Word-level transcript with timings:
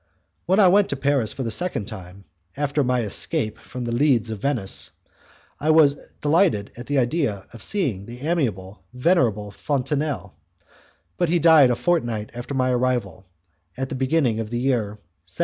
When 0.47 0.59
I 0.59 0.67
went 0.67 0.89
to 0.89 0.95
Paris 0.95 1.31
for 1.31 1.43
the 1.43 1.51
second 1.51 1.85
time, 1.85 2.25
after 2.57 2.83
my 2.83 3.01
escape 3.01 3.59
from 3.59 3.85
The 3.85 3.91
Leads 3.91 4.31
of 4.31 4.39
Venice, 4.41 4.89
I 5.59 5.69
was 5.69 5.93
delighted 6.21 6.71
at 6.75 6.87
the 6.87 6.97
idea 6.97 7.45
of 7.53 7.61
seeing 7.61 7.97
again 7.97 8.05
the 8.07 8.27
amiable, 8.27 8.81
venerable 8.95 9.51
Fontenelle, 9.51 10.33
but 11.17 11.29
he 11.29 11.37
died 11.37 11.69
a 11.69 11.75
fortnight 11.75 12.31
after 12.33 12.55
my 12.55 12.71
arrival, 12.71 13.27
at 13.77 13.89
the 13.89 13.93
beginning 13.95 14.39
of 14.39 14.49
the 14.49 14.57
year 14.57 14.97
1757. 15.27 15.37